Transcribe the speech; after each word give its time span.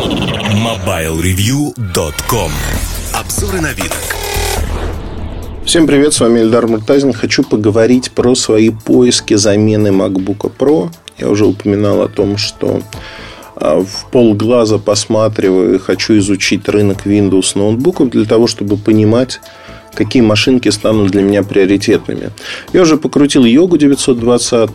MobileReview.com 0.00 2.50
Обзоры 3.12 3.60
на 3.60 3.74
вид. 3.74 3.92
Всем 5.66 5.86
привет, 5.86 6.14
с 6.14 6.20
вами 6.20 6.40
Эльдар 6.40 6.66
Муртазин. 6.66 7.12
Хочу 7.12 7.42
поговорить 7.42 8.10
про 8.12 8.34
свои 8.34 8.70
поиски 8.70 9.34
замены 9.34 9.88
MacBook 9.88 10.50
Pro. 10.58 10.90
Я 11.18 11.28
уже 11.28 11.44
упоминал 11.44 12.00
о 12.00 12.08
том, 12.08 12.38
что 12.38 12.80
а, 13.56 13.84
в 13.84 14.10
полглаза 14.10 14.78
посматриваю 14.78 15.74
и 15.74 15.78
хочу 15.78 16.16
изучить 16.16 16.66
рынок 16.66 17.04
Windows 17.04 17.58
ноутбуков 17.58 18.08
для 18.08 18.24
того, 18.24 18.46
чтобы 18.46 18.78
понимать, 18.78 19.42
какие 19.94 20.22
машинки 20.22 20.68
станут 20.68 21.10
для 21.10 21.22
меня 21.22 21.42
приоритетными. 21.42 22.30
Я 22.72 22.82
уже 22.82 22.96
покрутил 22.96 23.44
Йогу 23.44 23.76
920. 23.76 24.70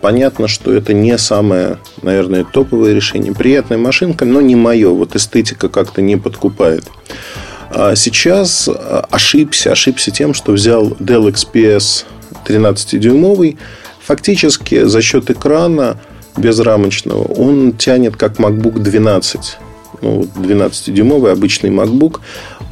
Понятно, 0.00 0.48
что 0.48 0.72
это 0.72 0.92
не 0.92 1.16
самое, 1.18 1.78
наверное, 2.02 2.44
топовое 2.44 2.94
решение. 2.94 3.32
Приятная 3.32 3.78
машинка, 3.78 4.24
но 4.24 4.40
не 4.40 4.56
мое. 4.56 4.90
Вот 4.90 5.14
эстетика 5.14 5.68
как-то 5.68 6.02
не 6.02 6.16
подкупает. 6.16 6.84
А 7.70 7.94
сейчас 7.94 8.68
ошибся. 9.10 9.72
Ошибся 9.72 10.10
тем, 10.10 10.34
что 10.34 10.52
взял 10.52 10.88
Dell 10.98 11.32
XPS 11.32 12.04
13-дюймовый. 12.46 13.58
Фактически 14.04 14.84
за 14.84 15.00
счет 15.00 15.30
экрана 15.30 16.00
безрамочного 16.36 17.22
он 17.24 17.72
тянет 17.72 18.16
как 18.16 18.38
MacBook 18.38 18.78
12 18.80 19.58
ну, 20.02 20.26
12-дюймовый 20.36 21.32
обычный 21.32 21.70
MacBook, 21.70 22.20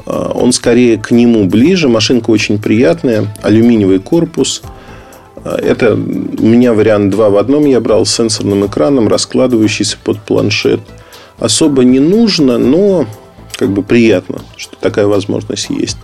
а, 0.05 0.33
он 0.35 0.53
скорее 0.53 0.99
к 0.99 1.11
нему 1.11 1.47
ближе. 1.47 1.89
Машинка 1.89 2.31
очень 2.31 2.61
приятная, 2.61 3.33
алюминиевый 3.43 4.01
корпус. 4.01 4.63
А, 5.37 5.57
это 5.57 5.95
у 5.95 6.47
меня 6.47 6.75
вариант 6.75 7.11
2 7.11 7.31
в 7.31 7.37
одном. 7.37 7.65
Я 7.65 7.81
брал 7.81 8.05
с 8.05 8.15
сенсорным 8.15 8.67
экраном, 8.67 9.09
раскладывающийся 9.09 9.97
под 10.03 10.21
планшет. 10.21 10.81
Особо 11.39 11.85
не 11.85 12.01
нужно, 12.01 12.59
но 12.59 13.07
как 13.57 13.71
бы 13.71 13.83
приятно, 13.83 14.43
что 14.57 14.77
такая 14.77 15.07
возможность 15.07 15.71
есть. 15.71 15.97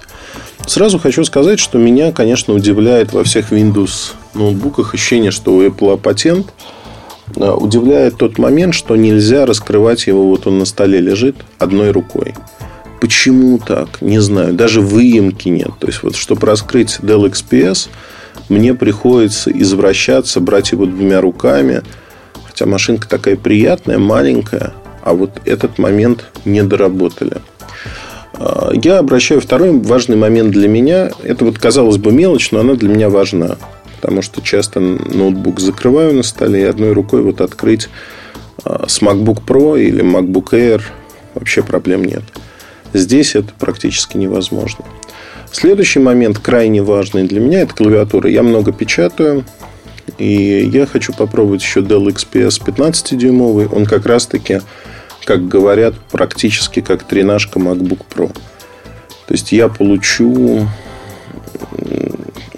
Сразу 0.67 0.99
хочу 0.99 1.25
сказать, 1.25 1.59
что 1.59 1.79
меня, 1.79 2.13
конечно, 2.13 2.55
удивляет 2.55 3.13
во 3.13 3.23
всех 3.25 3.53
Windows 3.53 4.13
ноутбуках 4.35 4.95
ощущение, 4.95 5.31
что 5.31 5.55
у 5.55 5.63
Apple 5.63 5.99
патент– 5.99 6.47
Э, 6.59 6.86
удивляет 7.35 8.17
тот 8.17 8.39
момент, 8.39 8.75
что 8.75 8.97
нельзя 8.97 9.47
раскрывать 9.47 10.07
его, 10.07 10.29
вот 10.29 10.47
он 10.47 10.59
на 10.59 10.65
столе 10.65 11.01
лежит 11.01 11.37
одной 11.59 11.91
рукой. 11.91 12.35
Почему 13.01 13.59
так? 13.59 14.01
Не 14.01 14.21
знаю. 14.21 14.55
Даже 14.55 14.81
выемки 14.81 15.49
нет. 15.49 15.71
То 15.79 15.87
есть, 15.87 16.03
вот, 16.03 16.17
чтобы 16.17 16.47
раскрыть 16.47 16.99
Dell 17.03 17.31
XPS, 17.31 17.89
мне 18.49 18.75
приходится 18.75 19.51
извращаться, 19.51 20.41
брать 20.41 20.73
его 20.73 20.87
двумя 20.87 21.21
руками. 21.21 21.83
Хотя 22.47 22.67
машинка 22.67 23.09
такая 23.09 23.37
приятная, 23.37 23.99
маленькая. 23.99 24.73
А 25.03 25.13
вот 25.13 25.41
этот 25.45 25.79
момент 25.79 26.27
не 26.45 26.63
доработали. 26.63 27.39
Э, 28.39 28.71
я 28.73 28.99
обращаю 28.99 29.41
второй 29.41 29.79
важный 29.79 30.17
момент 30.17 30.51
для 30.53 30.69
меня. 30.69 31.11
Это 31.23 31.45
вот, 31.45 31.59
казалось 31.59 31.99
бы, 31.99 32.13
мелочь, 32.13 32.51
но 32.51 32.61
она 32.61 32.75
для 32.75 32.89
меня 32.89 33.11
важна 33.11 33.57
потому 34.07 34.23
что 34.23 34.41
часто 34.41 34.79
ноутбук 34.79 35.59
закрываю 35.59 36.15
на 36.15 36.23
столе 36.23 36.61
и 36.61 36.65
одной 36.65 36.93
рукой 36.93 37.23
вот 37.23 37.41
открыть 37.41 37.89
а, 38.63 38.87
с 38.87 39.03
MacBook 39.03 39.43
Pro 39.45 39.83
или 39.83 40.01
MacBook 40.01 40.51
Air 40.53 40.81
вообще 41.35 41.65
проблем 41.65 42.05
нет. 42.05 42.23
Здесь 42.93 43.35
это 43.35 43.53
практически 43.59 44.17
невозможно. 44.17 44.85
Следующий 45.51 45.99
момент, 45.99 46.39
крайне 46.39 46.85
важный 46.85 47.27
для 47.27 47.41
меня, 47.41 47.63
это 47.63 47.75
клавиатура. 47.75 48.31
Я 48.31 48.45
много 48.45 48.71
печатаю, 48.71 49.45
и 50.19 50.71
я 50.73 50.87
хочу 50.87 51.13
попробовать 51.13 51.63
еще 51.63 51.81
Dell 51.81 52.07
XPS 52.07 52.65
15-дюймовый. 52.65 53.67
Он 53.67 53.87
как 53.87 54.07
раз-таки, 54.07 54.61
как 55.25 55.49
говорят, 55.49 55.95
практически 56.13 56.79
как 56.79 57.03
тренажка 57.03 57.59
MacBook 57.59 58.03
Pro. 58.15 58.33
То 59.27 59.35
есть 59.35 59.51
я 59.51 59.69
получу 59.69 60.69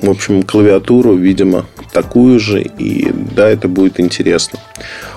в 0.00 0.10
общем, 0.10 0.42
клавиатуру, 0.42 1.14
видимо, 1.14 1.66
такую 1.92 2.38
же. 2.38 2.62
И 2.62 3.10
да, 3.34 3.48
это 3.48 3.68
будет 3.68 4.00
интересно. 4.00 4.58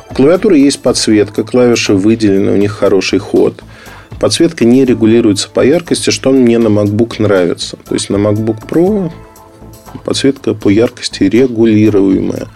У 0.09 0.14
клавиатуры 0.14 0.58
есть 0.58 0.81
подсветка, 0.81 1.44
клавиши 1.44 1.94
выделены, 1.94 2.52
у 2.52 2.58
них 2.58 2.72
хороший 2.72 3.20
ход. 3.20 3.64
Подсветка 4.20 4.66
не 4.66 4.86
регулируется 4.86 5.50
по 5.50 5.66
яркости, 5.66 6.09
что 6.09 6.31
мне 6.31 6.59
на 6.59 6.68
MacBook 6.68 7.22
нравится. 7.22 7.78
То 7.88 7.96
есть 7.96 8.09
на 8.09 8.18
MacBook 8.18 8.68
Pro 8.68 9.12
подсветка 10.03 10.53
по 10.53 10.70
яркости 10.70 11.24
регулируемая. 11.24 12.47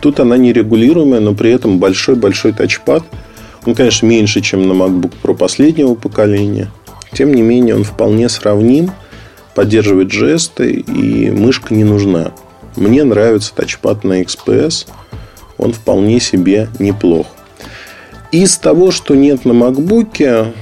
Тут 0.00 0.18
она 0.18 0.36
нерегулируемая, 0.36 1.20
но 1.20 1.34
при 1.34 1.52
этом 1.52 1.78
большой-большой 1.78 2.52
тачпад. 2.52 3.04
Он, 3.64 3.74
конечно, 3.74 4.06
меньше, 4.06 4.40
чем 4.40 4.66
на 4.66 4.72
MacBook 4.72 5.12
Pro 5.22 5.36
последнего 5.36 5.94
поколения. 5.94 6.72
Тем 7.12 7.32
не 7.32 7.42
менее, 7.42 7.76
он 7.76 7.84
вполне 7.84 8.28
сравним 8.28 8.90
поддерживает 9.54 10.10
жесты, 10.10 10.72
и 10.72 11.30
мышка 11.30 11.74
не 11.74 11.84
нужна. 11.84 12.32
Мне 12.76 13.04
нравится 13.04 13.54
тачпад 13.54 14.04
на 14.04 14.22
XPS. 14.22 14.86
Он 15.58 15.72
вполне 15.72 16.20
себе 16.20 16.68
неплох. 16.78 17.26
Из 18.30 18.56
того, 18.56 18.90
что 18.90 19.14
нет 19.14 19.44
на 19.44 19.52
MacBook, 19.52 20.54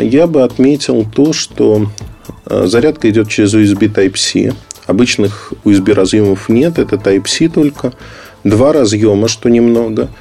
я 0.00 0.26
бы 0.26 0.42
отметил 0.42 1.04
то, 1.04 1.32
что 1.32 1.86
э, 2.46 2.66
зарядка 2.66 3.10
идет 3.10 3.28
через 3.28 3.54
USB 3.54 3.92
Type-C. 3.92 4.54
Обычных 4.86 5.52
USB 5.64 5.92
разъемов 5.92 6.48
нет, 6.48 6.78
это 6.78 6.96
Type-C 6.96 7.48
только. 7.48 7.92
Два 8.42 8.72
разъема, 8.72 9.28
что 9.28 9.48
немного– 9.50 10.08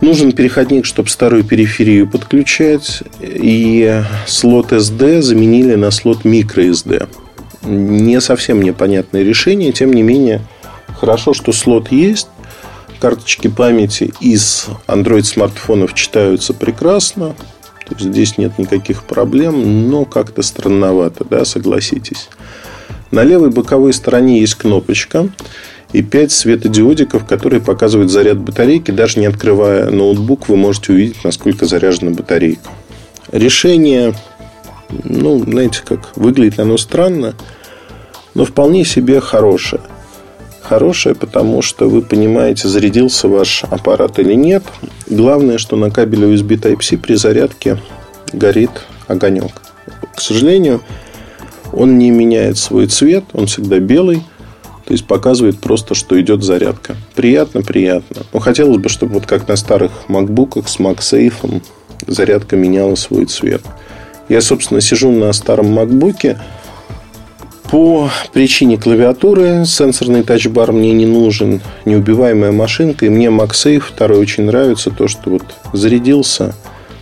Нужен 0.00 0.30
переходник, 0.32 0.84
чтобы 0.84 1.08
старую 1.08 1.42
периферию 1.42 2.08
подключать. 2.08 3.02
И 3.20 4.02
слот 4.26 4.72
SD 4.72 5.22
заменили 5.22 5.74
на 5.74 5.90
слот 5.90 6.24
microSD. 6.24 7.08
Не 7.64 8.20
совсем 8.20 8.62
непонятное 8.62 9.24
решение. 9.24 9.72
Тем 9.72 9.92
не 9.92 10.02
менее, 10.02 10.40
хорошо, 11.00 11.34
что 11.34 11.52
слот 11.52 11.90
есть. 11.90 12.28
Карточки 13.00 13.48
памяти 13.48 14.12
из 14.20 14.66
Android 14.86 15.24
смартфонов 15.24 15.94
читаются 15.94 16.54
прекрасно. 16.54 17.34
То 17.88 17.94
есть 17.94 18.06
здесь 18.06 18.38
нет 18.38 18.58
никаких 18.58 19.04
проблем, 19.04 19.88
но 19.88 20.04
как-то 20.04 20.42
странновато, 20.42 21.24
да, 21.24 21.44
согласитесь. 21.44 22.28
На 23.10 23.24
левой 23.24 23.50
боковой 23.50 23.92
стороне 23.92 24.40
есть 24.40 24.56
кнопочка 24.56 25.28
и 25.92 26.02
5 26.02 26.32
светодиодиков, 26.32 27.26
которые 27.26 27.60
показывают 27.60 28.10
заряд 28.10 28.38
батарейки. 28.38 28.90
Даже 28.90 29.20
не 29.20 29.26
открывая 29.26 29.90
ноутбук, 29.90 30.48
вы 30.48 30.56
можете 30.56 30.92
увидеть, 30.92 31.24
насколько 31.24 31.66
заряжена 31.66 32.10
батарейка. 32.10 32.70
Решение, 33.32 34.14
ну, 35.04 35.38
знаете, 35.42 35.80
как 35.84 36.16
выглядит 36.16 36.60
оно 36.60 36.76
странно, 36.76 37.34
но 38.34 38.44
вполне 38.44 38.84
себе 38.84 39.20
хорошее. 39.20 39.82
Хорошее, 40.62 41.14
потому 41.14 41.62
что 41.62 41.88
вы 41.88 42.02
понимаете, 42.02 42.68
зарядился 42.68 43.28
ваш 43.28 43.64
аппарат 43.64 44.18
или 44.18 44.34
нет. 44.34 44.62
Главное, 45.06 45.56
что 45.56 45.76
на 45.76 45.90
кабеле 45.90 46.34
USB 46.34 46.60
Type-C 46.60 46.98
при 46.98 47.14
зарядке 47.14 47.78
горит 48.34 48.70
огонек. 49.06 49.52
К 50.14 50.20
сожалению, 50.20 50.82
он 51.72 51.96
не 51.96 52.10
меняет 52.10 52.58
свой 52.58 52.86
цвет, 52.86 53.24
он 53.32 53.46
всегда 53.46 53.78
белый– 53.78 54.22
то 54.88 54.92
есть 54.92 55.04
показывает 55.04 55.58
просто, 55.58 55.94
что 55.94 56.18
идет 56.18 56.42
зарядка. 56.42 56.96
Приятно, 57.14 57.60
приятно. 57.60 58.22
Но 58.32 58.40
хотелось 58.40 58.78
бы, 58.78 58.88
чтобы 58.88 59.12
вот 59.12 59.26
как 59.26 59.46
на 59.46 59.54
старых 59.56 59.92
MacBook 60.08 60.66
с 60.66 60.78
MagSafe 60.78 61.60
зарядка 62.06 62.56
меняла 62.56 62.94
свой 62.94 63.26
цвет. 63.26 63.60
Я, 64.30 64.40
собственно, 64.40 64.80
сижу 64.80 65.10
на 65.10 65.30
старом 65.34 65.78
MacBook. 65.78 66.38
По 67.70 68.08
причине 68.32 68.78
клавиатуры 68.78 69.66
сенсорный 69.66 70.22
тачбар 70.22 70.72
мне 70.72 70.92
не 70.92 71.04
нужен. 71.04 71.60
Неубиваемая 71.84 72.52
машинка. 72.52 73.04
И 73.04 73.10
мне 73.10 73.26
MagSafe 73.26 73.80
второй 73.80 74.18
очень 74.18 74.44
нравится. 74.44 74.90
То, 74.90 75.06
что 75.06 75.28
вот 75.28 75.44
зарядился, 75.74 76.54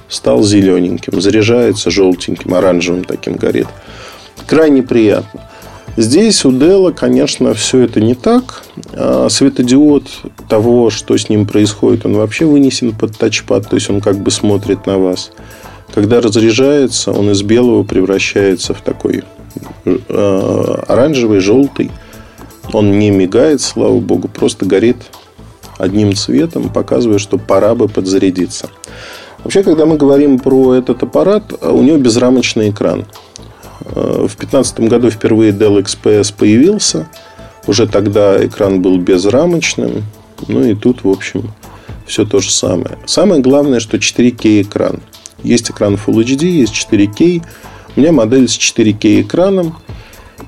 стал 0.08 0.42
зелененьким. 0.42 1.20
Заряжается 1.20 1.92
желтеньким, 1.92 2.52
оранжевым 2.52 3.04
таким 3.04 3.34
горит. 3.34 3.68
Крайне 4.48 4.82
приятно. 4.82 5.48
Здесь 5.96 6.44
у 6.44 6.52
Dell, 6.52 6.92
конечно, 6.92 7.54
все 7.54 7.80
это 7.80 8.02
не 8.02 8.14
так. 8.14 8.64
А 8.92 9.28
светодиод 9.30 10.04
того, 10.46 10.90
что 10.90 11.16
с 11.16 11.30
ним 11.30 11.46
происходит, 11.46 12.04
он 12.04 12.14
вообще 12.14 12.44
вынесен 12.44 12.94
под 12.94 13.16
тачпад, 13.16 13.68
то 13.68 13.76
есть 13.76 13.88
он 13.88 14.02
как 14.02 14.18
бы 14.18 14.30
смотрит 14.30 14.86
на 14.86 14.98
вас. 14.98 15.30
Когда 15.94 16.20
разряжается, 16.20 17.12
он 17.12 17.30
из 17.30 17.42
белого 17.42 17.82
превращается 17.82 18.74
в 18.74 18.82
такой 18.82 19.24
э, 19.86 20.82
оранжевый, 20.86 21.40
желтый. 21.40 21.90
Он 22.74 22.98
не 22.98 23.10
мигает, 23.10 23.62
слава 23.62 23.98
богу, 23.98 24.28
просто 24.28 24.66
горит 24.66 24.98
одним 25.78 26.14
цветом, 26.14 26.68
показывая, 26.68 27.18
что 27.18 27.38
пора 27.38 27.74
бы 27.74 27.88
подзарядиться. 27.88 28.68
Вообще, 29.42 29.62
когда 29.62 29.86
мы 29.86 29.96
говорим 29.96 30.38
про 30.38 30.74
этот 30.74 31.02
аппарат, 31.02 31.52
у 31.62 31.82
него 31.82 31.96
безрамочный 31.96 32.70
экран. 32.70 33.06
В 33.88 34.36
2015 34.36 34.80
году 34.80 35.10
впервые 35.10 35.52
Dell 35.52 35.82
XPS 35.82 36.34
появился. 36.36 37.08
Уже 37.66 37.86
тогда 37.86 38.44
экран 38.44 38.82
был 38.82 38.98
безрамочным. 38.98 40.04
Ну 40.48 40.64
и 40.64 40.74
тут, 40.74 41.04
в 41.04 41.08
общем, 41.08 41.50
все 42.06 42.24
то 42.24 42.40
же 42.40 42.50
самое. 42.50 42.98
Самое 43.06 43.40
главное, 43.40 43.80
что 43.80 43.96
4К 43.96 44.62
экран. 44.62 45.00
Есть 45.42 45.70
экран 45.70 45.94
Full 45.94 46.24
HD, 46.24 46.46
есть 46.46 46.74
4K. 46.74 47.42
У 47.96 48.00
меня 48.00 48.12
модель 48.12 48.48
с 48.48 48.58
4K 48.58 49.22
экраном. 49.22 49.76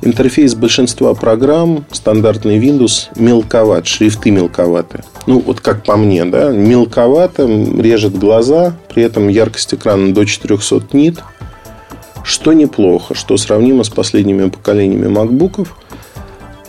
Интерфейс 0.03 0.55
большинства 0.55 1.15
программ, 1.15 1.85
стандартный 1.91 2.59
Windows, 2.59 3.09
мелковат, 3.17 3.87
шрифты 3.87 4.31
мелковаты. 4.31 5.03
Ну, 5.27 5.41
вот 5.41 5.61
как 5.61 5.85
по 5.85 5.97
мне, 5.97 6.25
да, 6.25 6.51
мелковато, 6.51 7.47
режет 7.47 8.17
глаза, 8.17 8.77
при 8.93 9.03
этом 9.03 9.29
яркость 9.29 9.75
экрана 9.75 10.15
до 10.15 10.25
400 10.25 10.85
нит, 10.93 11.19
что 12.25 12.53
неплохо, 12.53 13.15
что 13.15 13.37
сравнимо 13.37 13.85
с 13.85 13.89
последними 13.89 14.49
поколениями 14.49 15.09
макбуков. 15.09 15.77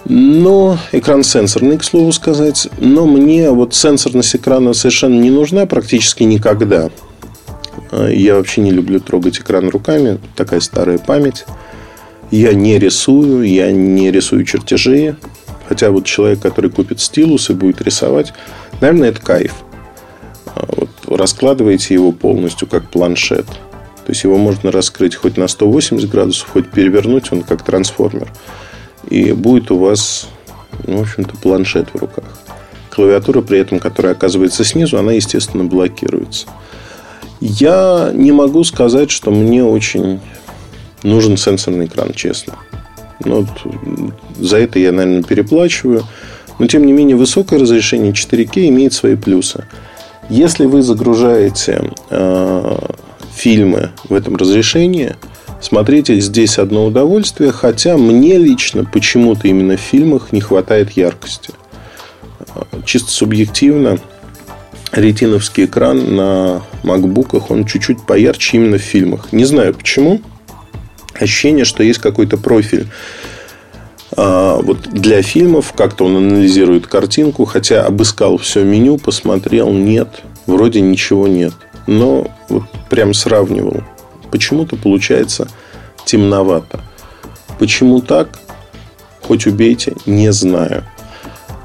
Но 0.05 0.77
экран 0.91 1.23
сенсорный, 1.23 1.77
к 1.77 1.83
слову 1.83 2.11
сказать. 2.11 2.67
Но 2.79 3.05
мне 3.05 3.51
вот 3.51 3.75
сенсорность 3.75 4.35
экрана 4.35 4.73
совершенно 4.73 5.19
не 5.19 5.29
нужна 5.29 5.65
практически 5.65 6.23
никогда. 6.23 6.89
Я 7.91 8.35
вообще 8.35 8.61
не 8.61 8.71
люблю 8.71 8.99
трогать 8.99 9.39
экран 9.39 9.69
руками. 9.69 10.19
Такая 10.35 10.59
старая 10.61 10.97
память. 10.97 11.45
Я 12.31 12.53
не 12.53 12.77
рисую, 12.79 13.43
я 13.43 13.71
не 13.71 14.11
рисую 14.11 14.45
чертежи. 14.45 15.15
Хотя 15.67 15.91
вот 15.91 16.05
человек, 16.05 16.39
который 16.39 16.71
купит 16.71 16.99
стилус 16.99 17.49
и 17.49 17.53
будет 17.53 17.81
рисовать, 17.81 18.33
наверное, 18.81 19.09
это 19.09 19.21
кайф. 19.21 19.53
А 20.47 20.65
вот 20.75 20.89
раскладываете 21.07 21.93
его 21.93 22.11
полностью 22.11 22.67
как 22.67 22.89
планшет. 22.89 23.45
То 24.09 24.11
есть 24.11 24.23
его 24.23 24.39
можно 24.39 24.71
раскрыть 24.71 25.13
хоть 25.13 25.37
на 25.37 25.47
180 25.47 26.09
градусов, 26.09 26.49
хоть 26.49 26.71
перевернуть, 26.71 27.31
он 27.31 27.43
как 27.43 27.61
трансформер. 27.61 28.27
И 29.07 29.33
будет 29.33 29.69
у 29.69 29.77
вас, 29.77 30.27
ну, 30.87 30.97
в 30.97 31.01
общем-то, 31.01 31.37
планшет 31.37 31.89
в 31.93 31.95
руках. 31.95 32.23
Клавиатура 32.89 33.41
при 33.41 33.59
этом, 33.59 33.79
которая 33.79 34.13
оказывается 34.13 34.63
снизу, 34.63 34.97
она, 34.97 35.11
естественно, 35.11 35.63
блокируется. 35.63 36.47
Я 37.39 38.09
не 38.11 38.31
могу 38.31 38.63
сказать, 38.63 39.11
что 39.11 39.29
мне 39.29 39.63
очень 39.63 40.19
нужен 41.03 41.37
сенсорный 41.37 41.85
экран, 41.85 42.11
честно. 42.11 42.55
Ну, 43.23 43.45
вот 43.45 43.73
за 44.39 44.57
это 44.57 44.79
я, 44.79 44.91
наверное, 44.91 45.21
переплачиваю. 45.21 46.03
Но, 46.57 46.65
тем 46.65 46.83
не 46.83 46.93
менее, 46.93 47.15
высокое 47.15 47.59
разрешение 47.59 48.13
4К 48.13 48.69
имеет 48.69 48.93
свои 48.93 49.15
плюсы. 49.15 49.65
Если 50.29 50.65
вы 50.65 50.81
загружаете 50.81 51.91
э, 52.09 52.77
фильмы 53.39 53.91
в 54.09 54.13
этом 54.13 54.35
разрешении, 54.35 55.15
смотрите 55.61 56.19
здесь 56.19 56.57
одно 56.57 56.85
удовольствие, 56.85 57.51
хотя 57.51 57.97
мне 57.97 58.37
лично 58.37 58.83
почему-то 58.83 59.47
именно 59.47 59.77
в 59.77 59.81
фильмах 59.81 60.33
не 60.33 60.41
хватает 60.41 60.91
яркости. 60.91 61.53
Чисто 62.85 63.11
субъективно, 63.11 63.97
ретиновский 64.91 65.65
экран 65.65 66.15
на 66.15 66.63
макбуках, 66.83 67.49
он 67.49 67.65
чуть-чуть 67.65 68.05
поярче 68.05 68.57
именно 68.57 68.77
в 68.77 68.81
фильмах. 68.81 69.31
Не 69.31 69.45
знаю 69.45 69.73
почему 69.73 70.21
ощущение, 71.13 71.63
что 71.63 71.83
есть 71.83 71.99
какой-то 71.99 72.37
профиль. 72.37 72.87
А, 74.17 74.57
вот 74.57 74.89
для 74.89 75.21
фильмов 75.21 75.73
как-то 75.75 76.05
он 76.05 76.17
анализирует 76.17 76.87
картинку, 76.87 77.45
хотя 77.45 77.85
обыскал 77.85 78.37
все 78.37 78.63
меню, 78.63 78.97
посмотрел, 78.97 79.71
нет, 79.71 80.23
вроде 80.45 80.81
ничего 80.81 81.27
нет. 81.27 81.53
Но 81.89 82.27
вот 82.49 82.63
прям 82.89 83.13
сравнивал. 83.13 83.83
Почему-то 84.31 84.75
получается 84.75 85.47
темновато. 86.05 86.79
Почему 87.57 87.99
так? 88.01 88.39
Хоть 89.23 89.47
убейте, 89.47 89.95
не 90.05 90.31
знаю. 90.31 90.85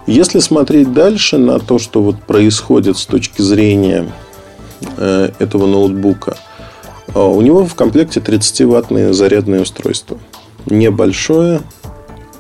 Если 0.07 0.39
смотреть 0.41 0.93
дальше 0.93 1.39
на 1.39 1.59
то, 1.59 1.79
что 1.79 2.03
вот 2.03 2.21
происходит 2.23 2.97
с 2.97 3.07
точки 3.07 3.41
зрения 3.41 4.11
э, 4.97 5.31
этого 5.39 5.67
ноутбука– 5.67 6.37
а 7.15 7.29
у 7.29 7.41
него 7.41 7.65
в 7.65 7.75
комплекте 7.75 8.21
30-ваттное 8.21 9.13
зарядное 9.13 9.61
устройство. 9.63 10.19
Небольшое, 10.67 11.61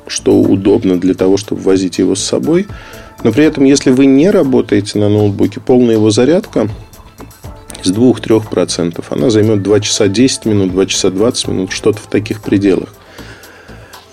что 0.08 0.40
удобно 0.40 0.98
для 0.98 1.14
того, 1.14 1.36
чтобы 1.36 1.62
возить 1.62 1.98
его 1.98 2.16
с 2.16 2.22
собой. 2.22 2.66
Но 3.22 3.32
при 3.32 3.44
этом, 3.44 3.64
если 3.64 3.90
вы 3.90 4.06
не 4.06 4.30
работаете 4.30 4.98
на 4.98 5.08
ноутбуке, 5.08 5.60
полная 5.60 5.94
его 5.94 6.10
зарядка 6.10 6.68
с 7.84 7.92
2-3%. 7.92 9.04
Она 9.10 9.30
займет 9.30 9.62
2 9.62 9.80
часа 9.80 10.08
10 10.08 10.44
минут, 10.46 10.72
2 10.72 10.86
часа 10.86 11.10
20 11.10 11.48
минут, 11.48 11.72
что-то 11.72 11.98
в 11.98 12.06
таких 12.06 12.42
пределах. 12.42 12.94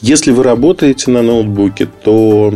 Если 0.02 0.32
вы 0.32 0.44
работаете 0.44 1.12
на 1.12 1.22
ноутбуке, 1.22 1.86
то, 1.86 2.54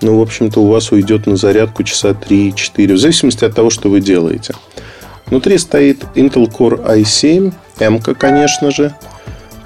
ну, 0.00 0.18
в 0.18 0.22
общем-то, 0.22 0.60
у 0.60 0.68
вас 0.68 0.90
уйдет 0.90 1.26
на 1.26 1.36
зарядку 1.36 1.82
часа 1.82 2.10
3-4, 2.10 2.94
в 2.94 2.98
зависимости 2.98 3.44
от 3.44 3.54
того, 3.54 3.70
что 3.70 3.88
вы 3.88 4.00
делаете. 4.00 4.54
Внутри 5.26 5.58
стоит 5.58 6.04
Intel 6.14 6.50
Core 6.50 6.84
i7, 6.98 7.52
M, 7.78 8.00
конечно 8.00 8.70
же. 8.70 8.94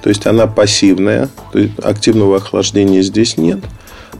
То 0.01 0.09
есть 0.09 0.25
она 0.25 0.47
пассивная. 0.47 1.29
То 1.51 1.59
есть 1.59 1.73
активного 1.79 2.37
охлаждения 2.37 3.01
здесь 3.01 3.37
нет. 3.37 3.59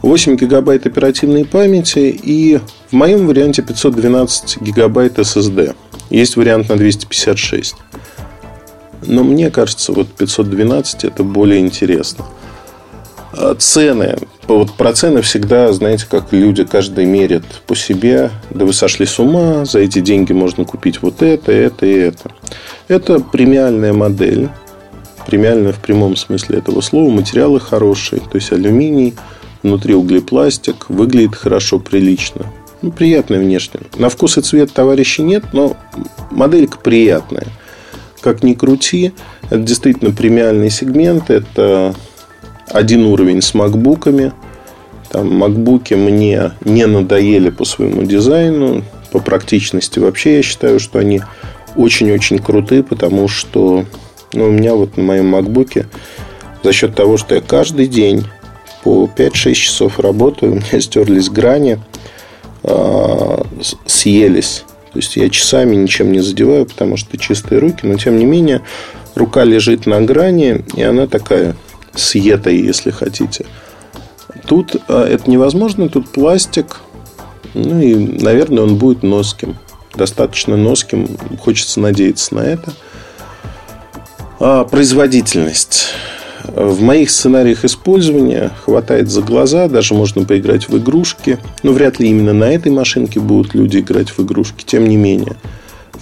8 0.02 0.36
гигабайт 0.36 0.86
оперативной 0.86 1.46
памяти 1.46 2.20
и 2.22 2.60
в 2.90 2.94
моем 2.94 3.28
варианте 3.28 3.62
512 3.62 4.62
гигабайт 4.62 5.18
SSD. 5.18 5.76
Есть 6.10 6.36
вариант 6.36 6.70
на 6.70 6.78
256. 6.78 7.76
Но 9.06 9.24
мне 9.24 9.52
кажется, 9.52 9.92
вот 9.94 10.08
512 10.10 11.04
это 11.04 11.24
более 11.24 11.60
интересно. 11.60 12.26
А 13.34 13.56
цены. 13.56 14.18
Вот 14.48 14.74
про 14.74 14.94
цены 14.94 15.22
всегда, 15.22 15.72
знаете, 15.74 16.06
как 16.10 16.32
люди 16.32 16.64
каждый 16.64 17.06
мерят 17.06 17.44
по 17.68 17.76
себе. 17.76 18.32
Да 18.50 18.66
вы 18.66 18.74
сошли 18.74 19.06
с 19.06 19.20
ума, 19.20 19.66
за 19.66 19.80
эти 19.80 20.00
деньги 20.00 20.34
можно 20.34 20.66
купить 20.66 21.02
вот 21.02 21.22
это, 21.22 21.52
это 21.52 21.86
и 21.86 21.94
это. 21.94 22.32
Это 22.88 23.20
премиальная 23.20 23.94
модель. 23.94 24.50
Премиальная 25.26 25.74
в 25.74 25.80
прямом 25.80 26.16
смысле 26.16 26.60
этого 26.60 26.82
слова. 26.82 27.10
Материалы 27.12 27.60
хорошие. 27.60 28.22
То 28.22 28.38
есть 28.38 28.52
алюминий, 28.52 29.14
внутри 29.62 29.94
углепластик. 29.94 30.90
Выглядит 30.90 31.36
хорошо, 31.36 31.80
прилично. 31.80 32.46
Ну, 32.82 32.92
приятная 32.92 33.40
внешне. 33.40 33.82
На 33.98 34.10
вкус 34.10 34.38
и 34.38 34.42
цвет 34.42 34.72
товарищей 34.72 35.24
нет, 35.24 35.46
но 35.54 35.76
моделька 36.30 36.78
приятная. 36.78 37.48
Как 38.22 38.44
ни 38.44 38.54
крути, 38.54 39.14
это 39.46 39.60
действительно 39.60 40.12
премиальный 40.12 40.70
сегмент. 40.70 41.30
Это 41.30 41.96
один 42.68 43.06
уровень 43.06 43.42
с 43.42 43.54
макбуками. 43.54 44.32
Там 45.10 45.34
макбуки 45.34 45.94
мне 45.94 46.52
не 46.64 46.86
надоели 46.86 47.50
по 47.50 47.66
своему 47.66 48.04
дизайну, 48.04 48.84
по 49.12 49.20
практичности. 49.20 50.00
Вообще 50.00 50.38
я 50.38 50.44
считаю, 50.44 50.80
что 50.80 51.00
они 51.00 51.22
очень-очень 51.76 52.40
крутые, 52.40 52.84
потому 52.84 53.28
что 53.28 53.86
ну, 54.34 54.46
у 54.50 54.52
меня 54.52 54.74
вот 54.74 54.98
на 54.98 55.04
моем 55.04 55.28
макбуке 55.28 55.88
за 56.64 56.74
счет 56.74 56.96
того, 56.96 57.18
что 57.18 57.36
я 57.36 57.42
каждый 57.42 57.88
день 57.88 58.26
по 58.84 59.10
5-6 59.16 59.54
часов 59.54 60.00
работаю, 60.00 60.54
у 60.54 60.56
меня 60.56 60.82
стерлись 60.82 61.30
грани, 61.30 61.80
съелись. 63.86 64.64
То 64.94 65.00
есть 65.00 65.16
я 65.16 65.30
часами 65.30 65.76
ничем 65.76 66.12
не 66.12 66.22
задеваю, 66.22 66.66
потому 66.66 66.98
что 66.98 67.18
чистые 67.18 67.60
руки, 67.60 67.86
но 67.86 67.96
тем 67.96 68.18
не 68.18 68.26
менее 68.26 68.62
рука 69.16 69.44
лежит 69.44 69.86
на 69.86 70.02
грани, 70.02 70.66
и 70.76 70.82
она 70.82 71.08
такая 71.08 71.56
с 71.94 72.16
етой, 72.16 72.58
если 72.58 72.92
хотите. 72.92 73.46
Тут 74.46 74.76
а, 74.88 75.06
это 75.06 75.30
невозможно, 75.30 75.90
тут 75.90 76.10
пластик. 76.10 76.80
Ну 77.54 77.80
и, 77.82 77.96
наверное, 77.96 78.64
он 78.64 78.78
будет 78.78 79.04
носким. 79.04 79.58
Достаточно 79.96 80.56
носким. 80.58 81.08
Хочется 81.40 81.80
надеяться 81.80 82.36
на 82.36 82.42
это. 82.42 82.74
А, 84.40 84.64
производительность. 84.64 85.88
В 86.56 86.82
моих 86.82 87.12
сценариях 87.12 87.66
использования 87.66 88.52
хватает 88.64 89.10
за 89.10 89.22
глаза, 89.22 89.68
даже 89.68 89.94
можно 89.94 90.24
поиграть 90.24 90.70
в 90.70 90.78
игрушки. 90.78 91.40
Но 91.64 91.72
вряд 91.72 92.00
ли 92.00 92.10
именно 92.10 92.34
на 92.34 92.46
этой 92.46 92.72
машинке 92.72 93.20
будут 93.20 93.54
люди 93.54 93.80
играть 93.80 94.10
в 94.10 94.20
игрушки. 94.20 94.64
Тем 94.66 94.88
не 94.88 94.98
менее, 94.98 95.36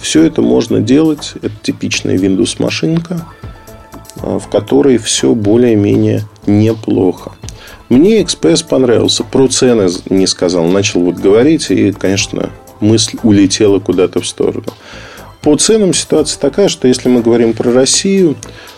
все 0.00 0.22
это 0.22 0.42
можно 0.42 0.80
делать. 0.80 1.34
Это 1.36 1.54
типичная 1.62 2.16
Windows 2.16 2.56
машинка. 2.58 3.26
А, 4.22 4.38
в 4.38 4.48
которой 4.48 4.98
все 4.98 5.34
более-менее 5.34 6.22
неплохо. 6.46 7.32
Мне 7.88 8.22
XPS 8.22 8.66
понравился. 8.68 9.24
Про 9.24 9.48
цены 9.48 9.88
не 10.10 10.26
сказал. 10.26 10.64
Начал 10.66 11.00
вот 11.02 11.16
говорить, 11.16 11.70
и, 11.70 11.92
конечно, 11.92 12.50
мысль 12.80 13.18
улетела 13.22 13.78
куда-то 13.78 14.20
в 14.20 14.26
сторону. 14.26 14.66
По 15.42 15.56
ценам 15.56 15.94
ситуация 15.94 16.40
такая, 16.40 16.68
что 16.68 16.88
если 16.88 17.08
мы 17.08 17.22
говорим 17.22 17.52
про 17.52 17.72
Россию, 17.72 18.36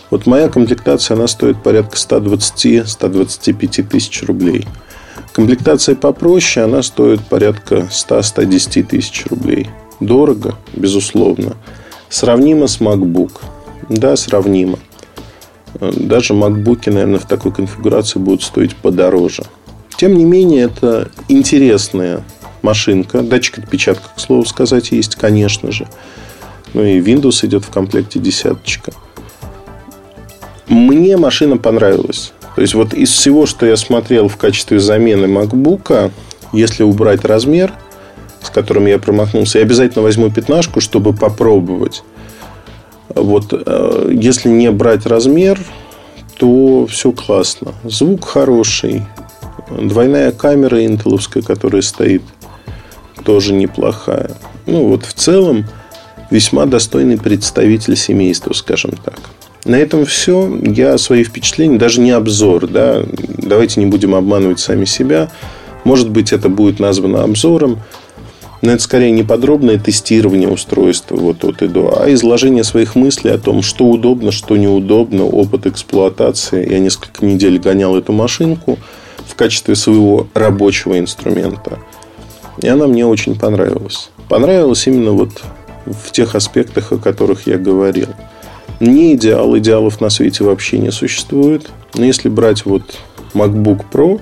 вот 0.09 0.25
моя 0.25 0.49
комплектация, 0.49 1.15
она 1.15 1.27
стоит 1.27 1.61
порядка 1.61 1.95
120-125 1.97 3.83
тысяч 3.83 4.23
рублей. 4.23 4.67
Комплектация 5.33 5.95
попроще, 5.95 6.65
она 6.65 6.81
стоит 6.81 7.21
порядка 7.21 7.87
100-110 7.91 8.83
тысяч 8.83 9.25
рублей. 9.27 9.69
Дорого, 9.99 10.55
безусловно. 10.73 11.55
Сравнимо 12.09 12.67
с 12.67 12.79
MacBook. 12.79 13.33
Да, 13.89 14.15
сравнимо. 14.15 14.79
Даже 15.79 16.33
MacBook, 16.33 16.89
наверное, 16.91 17.19
в 17.19 17.25
такой 17.25 17.53
конфигурации 17.53 18.17
будут 18.17 18.43
стоить 18.43 18.75
подороже. 18.75 19.43
Тем 19.97 20.17
не 20.17 20.25
менее, 20.25 20.63
это 20.63 21.11
интересная 21.27 22.23
машинка. 22.61 23.21
Датчик 23.21 23.59
отпечатка, 23.59 24.09
к 24.15 24.19
слову 24.19 24.45
сказать, 24.45 24.91
есть, 24.91 25.15
конечно 25.15 25.71
же. 25.71 25.87
Ну 26.73 26.83
и 26.83 26.99
Windows 26.99 27.45
идет 27.45 27.65
в 27.65 27.69
комплекте 27.69 28.19
десяточка. 28.19 28.91
Мне 30.69 31.17
машина 31.17 31.57
понравилась. 31.57 32.31
То 32.55 32.61
есть, 32.61 32.75
вот 32.75 32.93
из 32.93 33.09
всего, 33.09 33.45
что 33.45 33.65
я 33.65 33.75
смотрел 33.75 34.27
в 34.27 34.37
качестве 34.37 34.79
замены 34.79 35.25
MacBook, 35.25 36.11
если 36.53 36.83
убрать 36.83 37.25
размер, 37.25 37.73
с 38.41 38.49
которым 38.49 38.85
я 38.85 38.99
промахнулся, 38.99 39.57
я 39.57 39.65
обязательно 39.65 40.03
возьму 40.03 40.29
пятнашку, 40.29 40.79
чтобы 40.79 41.13
попробовать. 41.13 42.03
Вот, 43.09 43.47
э, 43.51 44.11
если 44.13 44.49
не 44.49 44.69
брать 44.71 45.07
размер, 45.07 45.59
то 46.37 46.85
все 46.85 47.11
классно. 47.11 47.73
Звук 47.83 48.25
хороший. 48.25 49.03
Двойная 49.71 50.31
камера 50.31 50.83
интеловская, 50.85 51.41
которая 51.43 51.81
стоит, 51.81 52.21
тоже 53.25 53.53
неплохая. 53.53 54.31
Ну, 54.67 54.87
вот 54.87 55.05
в 55.05 55.13
целом 55.13 55.65
весьма 56.29 56.65
достойный 56.65 57.17
представитель 57.17 57.95
семейства, 57.95 58.53
скажем 58.53 58.91
так. 59.03 59.19
На 59.65 59.75
этом 59.75 60.05
все. 60.05 60.57
Я 60.63 60.97
свои 60.97 61.23
впечатления, 61.23 61.77
даже 61.77 62.01
не 62.01 62.11
обзор, 62.11 62.67
да, 62.67 63.03
давайте 63.37 63.79
не 63.79 63.85
будем 63.85 64.15
обманывать 64.15 64.59
сами 64.59 64.85
себя. 64.85 65.29
Может 65.83 66.09
быть, 66.09 66.31
это 66.31 66.49
будет 66.49 66.79
названо 66.79 67.23
обзором. 67.23 67.79
Но 68.61 68.71
это 68.73 68.83
скорее 68.83 69.11
не 69.11 69.23
подробное 69.23 69.77
тестирование 69.77 70.49
устройства 70.49 71.15
вот 71.15 71.45
от 71.45 71.61
и 71.61 71.67
до, 71.67 72.01
а 72.01 72.13
изложение 72.13 72.65
своих 72.65 72.95
мыслей 72.95 73.31
о 73.31 73.37
том, 73.37 73.61
что 73.61 73.85
удобно, 73.85 74.31
что 74.31 74.57
неудобно, 74.57 75.23
опыт 75.23 75.65
эксплуатации. 75.65 76.69
Я 76.69 76.79
несколько 76.79 77.25
недель 77.25 77.57
гонял 77.57 77.95
эту 77.95 78.11
машинку 78.11 78.77
в 79.25 79.35
качестве 79.35 79.75
своего 79.75 80.27
рабочего 80.33 80.99
инструмента. 80.99 81.79
И 82.61 82.67
она 82.67 82.87
мне 82.87 83.05
очень 83.05 83.39
понравилась. 83.39 84.09
Понравилась 84.27 84.85
именно 84.87 85.11
вот 85.11 85.41
в 85.85 86.11
тех 86.11 86.35
аспектах, 86.35 86.91
о 86.91 86.97
которых 86.97 87.47
я 87.47 87.57
говорил. 87.57 88.09
Не 88.79 89.15
идеал, 89.15 89.57
идеалов 89.57 90.01
на 90.01 90.09
свете 90.09 90.43
вообще 90.43 90.77
не 90.77 90.91
существует. 90.91 91.69
Но 91.95 92.05
если 92.05 92.29
брать 92.29 92.65
вот 92.65 92.99
MacBook 93.33 93.85
Pro 93.91 94.21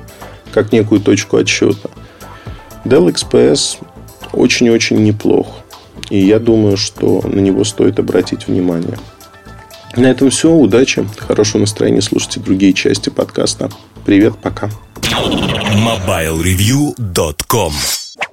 как 0.52 0.72
некую 0.72 1.02
точку 1.02 1.38
отсчета, 1.38 1.90
Dell 2.86 3.12
XPS 3.12 3.80
очень-очень 4.34 5.04
неплох. 5.04 5.48
И 6.10 6.18
я 6.18 6.40
думаю, 6.40 6.78
что 6.78 7.22
на 7.24 7.40
него 7.40 7.64
стоит 7.64 8.00
обратить 8.00 8.48
внимание. 8.48 8.98
На 9.96 10.08
этом 10.08 10.30
все. 10.30 10.52
Удачи. 10.52 11.08
Хорошего 11.18 11.62
настроения. 11.62 12.02
Слушайте 12.02 12.40
другие 12.40 12.74
части 12.74 13.10
подкаста. 13.10 13.70
Привет. 14.06 14.36
Пока. 14.42 14.70
MobileReview.com 15.02 17.74